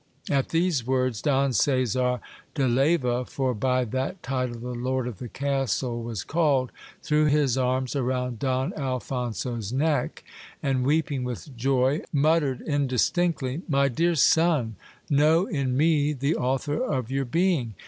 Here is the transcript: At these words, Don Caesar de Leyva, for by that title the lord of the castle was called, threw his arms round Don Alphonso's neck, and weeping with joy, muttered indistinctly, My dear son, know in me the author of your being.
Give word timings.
At 0.31 0.49
these 0.49 0.83
words, 0.87 1.21
Don 1.21 1.53
Caesar 1.53 2.21
de 2.55 2.67
Leyva, 2.67 3.23
for 3.25 3.53
by 3.53 3.85
that 3.85 4.23
title 4.23 4.57
the 4.57 4.71
lord 4.73 5.05
of 5.07 5.19
the 5.19 5.29
castle 5.29 6.01
was 6.01 6.23
called, 6.23 6.71
threw 7.03 7.25
his 7.25 7.55
arms 7.55 7.95
round 7.95 8.39
Don 8.39 8.73
Alphonso's 8.73 9.71
neck, 9.71 10.23
and 10.63 10.83
weeping 10.83 11.23
with 11.23 11.55
joy, 11.55 12.01
muttered 12.11 12.61
indistinctly, 12.61 13.61
My 13.69 13.89
dear 13.89 14.15
son, 14.15 14.75
know 15.07 15.45
in 15.45 15.77
me 15.77 16.13
the 16.13 16.35
author 16.35 16.83
of 16.83 17.11
your 17.11 17.25
being. 17.25 17.75